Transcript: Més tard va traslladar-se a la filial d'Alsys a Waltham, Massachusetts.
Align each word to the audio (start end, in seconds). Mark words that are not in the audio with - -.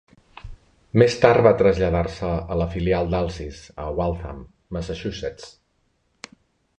Més 1.01 1.17
tard 1.25 1.41
va 1.47 1.51
traslladar-se 1.59 2.31
a 2.55 2.57
la 2.61 2.67
filial 2.71 3.11
d'Alsys 3.11 3.59
a 3.83 3.85
Waltham, 3.99 4.39
Massachusetts. 4.79 5.53